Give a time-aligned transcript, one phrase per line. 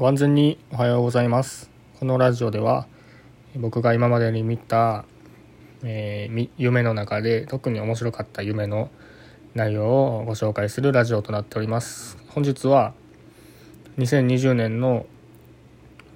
[0.00, 1.68] ご安全におはようございます。
[1.98, 2.86] このラジオでは
[3.54, 5.04] 僕が今までに見た、
[5.84, 8.88] えー、夢の中で特に面白かった夢の
[9.54, 12.16] 内容をご紹介するラジオとなっております。
[12.28, 12.94] 本日は
[13.98, 15.04] 2020年の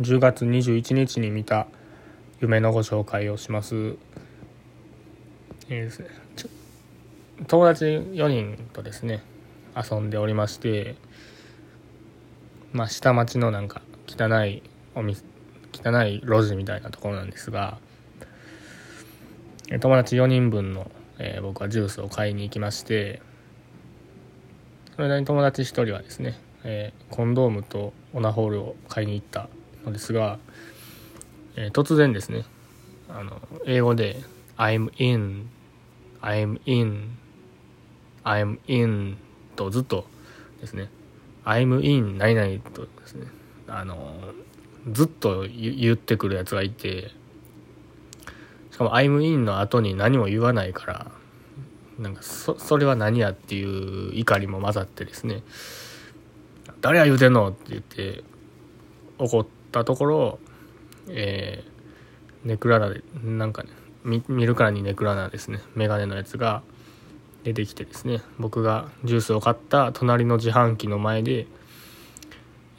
[0.00, 1.66] 10月21日に見た
[2.40, 3.96] 夢のご紹介をします、
[5.68, 6.04] えーす、
[7.48, 9.24] 友達4人とですね
[9.74, 10.94] 遊んでおりまして
[12.72, 14.62] まあ、下町のなんか汚い
[14.94, 15.24] お店
[15.72, 17.78] 汚い路地みたいなところなんですが
[19.80, 23.22] 友達4人分の、えー、僕はジュースを買いに行きまして
[24.96, 29.48] それなりに友達1人はですね、えー、コンドームとオナホールを買いに行った
[29.84, 30.38] のですが、
[31.56, 32.44] えー、突然ですね
[33.08, 34.16] あの英語で
[34.56, 35.48] 「I'm in」
[36.20, 37.16] 「I'm in」
[38.24, 39.16] 「I'm in」
[39.56, 40.06] とずっと
[40.60, 40.88] ですね
[41.44, 43.26] I'm in 何々とですね、
[43.68, 44.14] あの、
[44.90, 47.10] ずっと言ってくるやつがいて、
[48.70, 51.10] しかも I'm in の後に何も言わないから、
[51.98, 55.42] なんかそ、それは何やっていう怒りも混ざってですね、
[56.80, 58.24] 誰が言うてんのって言って
[59.18, 60.38] 怒ったところ、
[61.08, 63.70] えー、ネクラナで、なんかね、
[64.04, 66.62] 見るからにネクラナですね、メガネのやつが、
[67.44, 71.46] 出てきてですね僕がジュースを買った隣の自販機の前で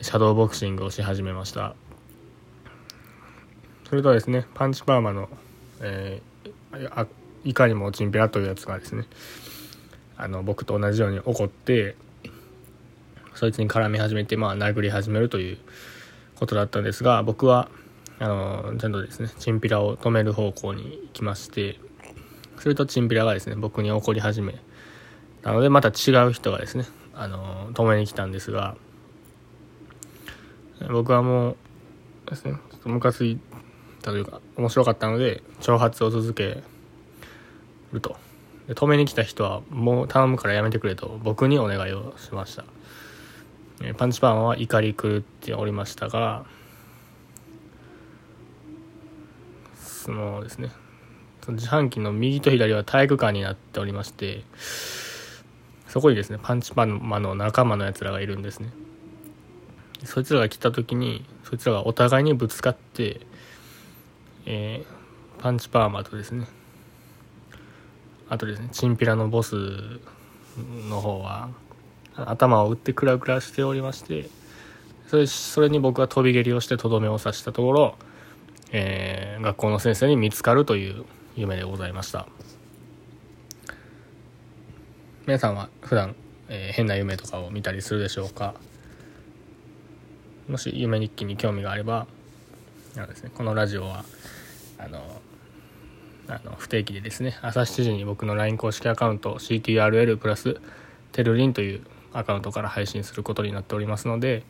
[0.00, 1.74] シャドーボクシングをし始めました。
[3.92, 5.28] それとはですねパンチパーマの、
[5.80, 7.06] えー、
[7.44, 9.04] いかにもチンピラというやつがですね
[10.16, 11.94] あの僕と同じように怒って
[13.34, 15.58] そいつに絡み始めてまあ殴り始めるという
[16.36, 17.68] ことだったんですが僕は
[18.18, 21.78] あのちゃんとですねチンピラを止める方向に行きまして
[22.62, 24.54] するとチンピラがですね僕に怒り始め
[25.42, 28.76] なのでまた違う人がですねあの止めに来たんですが
[30.88, 31.56] 僕はもう
[32.30, 33.40] ですねちょっとムカつい
[34.00, 36.62] たというか面白かったので挑発を続け
[37.92, 38.16] ると。
[38.68, 42.64] で止めに来た人はもう頼むからやめてくれと僕にお願いをしました。
[43.96, 46.44] パンチパンは怒り狂っておりましたが
[49.74, 50.70] そのですね
[51.48, 54.44] 自販機の右と左は体育館になっておりまして
[55.88, 58.72] そこにですねパンチパンマの仲間のやつらがいるんですね。
[60.04, 63.20] そいつらが来た時にそいつらがお互いにぶつかって、
[64.46, 66.46] えー、パンチパーマとですね
[68.28, 69.54] あとですねチンピラのボス
[70.88, 71.50] の方は
[72.16, 74.28] 頭を打ってクラクラしておりまして
[75.06, 77.94] それそれに僕は飛び蹴りをしてとどめを刺したところ、
[78.72, 81.04] えー、学校の先生に見つかるという
[81.34, 82.26] 夢でございました。
[85.26, 86.14] 皆さんは普段、
[86.48, 88.54] えー、変な夢とかを見たりするでしょうか？
[90.48, 92.06] もし夢日記に興味があれば
[92.98, 94.04] あです、ね、このラジオは
[94.78, 94.98] あの
[96.28, 100.60] あの不定期でですね朝7時に僕の LINE 公式アカウント CTRL プラス
[101.12, 104.42] テルリンというアカウントから配信することになっておりますので、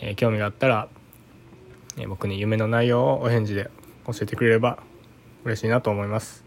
[0.00, 0.88] えー、興味があったら、
[1.98, 3.70] えー、僕に夢の内容をお返事で
[4.06, 4.78] 教えてくれれば
[5.44, 6.44] 嬉しいなと思います。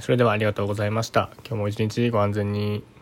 [0.00, 1.30] それではありがとうございました。
[1.46, 2.95] 今日も一日ご安全に。